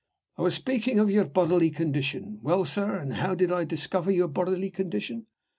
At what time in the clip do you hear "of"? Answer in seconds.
0.97-1.11